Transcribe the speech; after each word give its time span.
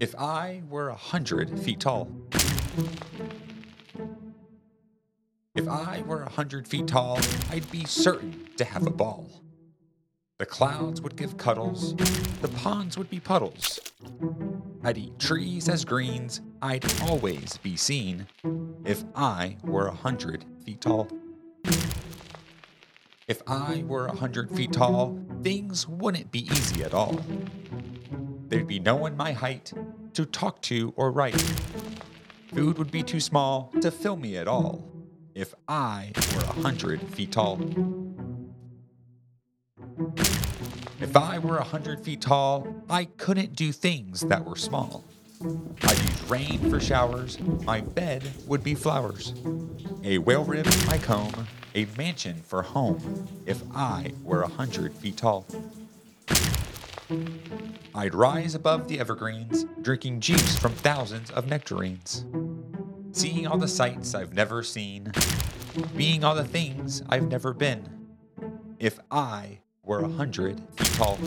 If 0.00 0.14
I 0.16 0.62
were 0.68 0.88
a 0.88 0.94
hundred 0.94 1.58
feet 1.60 1.80
tall. 1.80 2.10
If 5.54 5.68
I 5.68 6.02
were 6.06 6.22
a 6.22 6.28
hundred 6.28 6.66
feet 6.66 6.88
tall, 6.88 7.20
I'd 7.50 7.70
be 7.70 7.84
certain 7.84 8.48
to 8.56 8.64
have 8.64 8.86
a 8.86 8.90
ball. 8.90 9.30
The 10.38 10.46
clouds 10.46 11.00
would 11.00 11.16
give 11.16 11.36
cuddles, 11.36 11.94
the 12.42 12.48
ponds 12.48 12.98
would 12.98 13.08
be 13.08 13.20
puddles. 13.20 13.78
I'd 14.82 14.98
eat 14.98 15.18
trees 15.18 15.68
as 15.68 15.84
greens, 15.84 16.40
I'd 16.60 16.84
always 17.02 17.56
be 17.58 17.76
seen 17.76 18.26
if 18.84 19.04
I 19.14 19.58
were 19.62 19.86
a 19.86 19.94
hundred 19.94 20.44
feet 20.64 20.80
tall. 20.80 21.08
If 23.28 23.42
I 23.48 23.82
were 23.88 24.06
a 24.06 24.14
hundred 24.14 24.52
feet 24.52 24.72
tall, 24.72 25.18
things 25.42 25.88
wouldn't 25.88 26.30
be 26.30 26.46
easy 26.46 26.84
at 26.84 26.94
all. 26.94 27.20
There'd 28.46 28.68
be 28.68 28.78
no 28.78 28.94
one 28.94 29.16
my 29.16 29.32
height 29.32 29.72
to 30.12 30.24
talk 30.24 30.62
to 30.62 30.94
or 30.94 31.10
write. 31.10 31.34
Food 32.54 32.78
would 32.78 32.92
be 32.92 33.02
too 33.02 33.18
small 33.18 33.72
to 33.80 33.90
fill 33.90 34.16
me 34.16 34.36
at 34.36 34.46
all 34.46 34.88
if 35.34 35.54
I 35.66 36.12
were 36.36 36.42
a 36.42 36.62
hundred 36.62 37.00
feet 37.00 37.32
tall. 37.32 37.60
If 41.00 41.16
I 41.16 41.40
were 41.40 41.58
a 41.58 41.64
hundred 41.64 42.04
feet 42.04 42.20
tall, 42.20 42.84
I 42.88 43.06
couldn't 43.06 43.56
do 43.56 43.72
things 43.72 44.20
that 44.20 44.44
were 44.44 44.54
small. 44.54 45.02
I'd 45.82 45.98
use 45.98 46.30
rain 46.30 46.70
for 46.70 46.78
showers, 46.78 47.40
my 47.64 47.80
bed 47.80 48.22
would 48.46 48.62
be 48.62 48.76
flowers. 48.76 49.34
A 50.04 50.18
whale 50.18 50.44
rib 50.44 50.68
my 50.86 50.98
comb, 50.98 51.48
a 51.76 51.86
mansion 51.98 52.40
for 52.42 52.62
home 52.62 53.28
if 53.44 53.62
I 53.74 54.12
were 54.24 54.42
a 54.42 54.48
hundred 54.48 54.94
feet 54.94 55.18
tall. 55.18 55.46
I'd 57.94 58.14
rise 58.14 58.54
above 58.54 58.88
the 58.88 58.98
evergreens, 58.98 59.66
drinking 59.82 60.20
juice 60.20 60.58
from 60.58 60.72
thousands 60.72 61.30
of 61.30 61.48
nectarines, 61.48 62.24
seeing 63.12 63.46
all 63.46 63.58
the 63.58 63.68
sights 63.68 64.14
I've 64.14 64.32
never 64.32 64.62
seen, 64.62 65.12
being 65.94 66.24
all 66.24 66.34
the 66.34 66.44
things 66.44 67.02
I've 67.10 67.28
never 67.28 67.52
been, 67.52 67.86
if 68.78 68.98
I 69.10 69.58
were 69.84 70.00
a 70.00 70.08
hundred 70.08 70.58
feet 70.76 70.92
tall. 70.94 71.18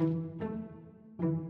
thank 0.00 0.18
you 1.20 1.49